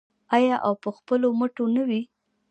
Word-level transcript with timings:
آیا 0.35 0.55
او 0.65 0.73
په 0.83 0.89
خپلو 0.97 1.27
مټو 1.39 1.65
نه 1.75 1.83
وي؟ 1.89 2.01